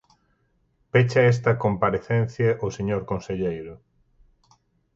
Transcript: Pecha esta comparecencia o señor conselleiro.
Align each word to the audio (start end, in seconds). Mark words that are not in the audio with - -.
Pecha 0.91 1.21
esta 1.33 1.53
comparecencia 1.63 2.49
o 2.65 2.67
señor 2.77 3.01
conselleiro. 3.11 3.75